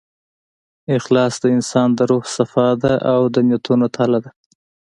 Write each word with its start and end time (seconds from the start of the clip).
اخلاص 0.97 1.33
د 1.43 1.45
انسان 1.55 1.89
د 1.97 1.99
روح 2.11 2.23
صفا 2.37 2.69
ده، 2.81 2.93
او 3.13 3.21
د 3.33 3.35
نیتونو 3.49 3.85
تله 3.95 4.17
ده. 4.23 4.31